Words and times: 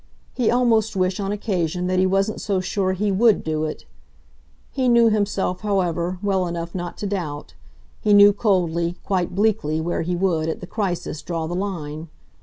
He 0.33 0.49
almost 0.49 0.95
wished, 0.95 1.19
on 1.19 1.31
occasion, 1.31 1.85
that 1.85 1.99
he 1.99 2.07
wasn't 2.07 2.41
so 2.41 2.59
sure 2.59 2.93
he 2.93 3.11
WOULD 3.11 3.43
do 3.43 3.65
it. 3.65 3.85
He 4.71 4.89
knew 4.89 5.11
himself, 5.11 5.61
however, 5.61 6.17
well 6.23 6.47
enough 6.47 6.73
not 6.73 6.97
to 6.97 7.05
doubt: 7.05 7.53
he 7.99 8.11
knew 8.11 8.33
coldly, 8.33 8.95
quite 9.03 9.35
bleakly, 9.35 9.79
where 9.79 10.01
he 10.01 10.15
would, 10.15 10.49
at 10.49 10.59
the 10.59 10.65
crisis, 10.65 11.21
draw 11.21 11.45
the 11.45 11.53
line. 11.53 12.07